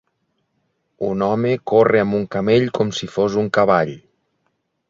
[1.09, 3.97] Un home corre amb un camell com si fos un cavall.